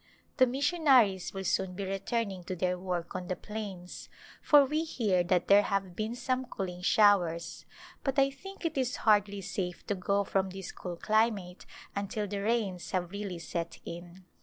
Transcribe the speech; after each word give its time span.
The 0.37 0.47
mission 0.47 0.87
aries 0.87 1.31
will 1.31 1.43
soon 1.43 1.75
be 1.75 1.85
returning 1.85 2.43
to 2.45 2.55
their 2.55 2.75
work 2.75 3.13
on 3.13 3.27
the 3.27 3.35
plains, 3.35 4.09
for 4.41 4.65
we 4.65 4.83
hear 4.83 5.23
that 5.25 5.47
there 5.47 5.61
have 5.61 5.95
been 5.95 6.15
some 6.15 6.45
cooling 6.45 6.81
showers, 6.81 7.65
but 8.03 8.17
I 8.17 8.31
think 8.31 8.65
it 8.65 8.79
is 8.79 8.95
hardly 9.05 9.41
safe 9.41 9.85
to 9.85 9.93
go 9.93 10.23
from 10.23 10.49
this 10.49 10.71
cool 10.71 10.95
climate 10.97 11.67
until 11.95 12.25
the 12.27 12.41
rains 12.41 12.89
have 12.89 13.11
really 13.11 13.37
set 13.37 13.77
in. 13.85 14.25